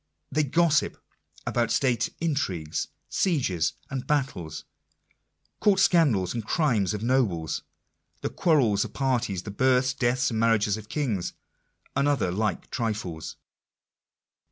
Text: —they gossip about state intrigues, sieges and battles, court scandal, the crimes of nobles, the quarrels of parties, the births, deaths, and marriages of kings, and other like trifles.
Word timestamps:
—they 0.35 0.43
gossip 0.43 0.97
about 1.45 1.69
state 1.69 2.09
intrigues, 2.19 2.87
sieges 3.07 3.73
and 3.91 4.07
battles, 4.07 4.63
court 5.59 5.79
scandal, 5.79 6.25
the 6.25 6.41
crimes 6.41 6.95
of 6.95 7.03
nobles, 7.03 7.61
the 8.21 8.29
quarrels 8.31 8.83
of 8.83 8.93
parties, 8.93 9.43
the 9.43 9.51
births, 9.51 9.93
deaths, 9.93 10.31
and 10.31 10.39
marriages 10.39 10.75
of 10.75 10.89
kings, 10.89 11.33
and 11.95 12.07
other 12.07 12.31
like 12.31 12.71
trifles. 12.71 13.35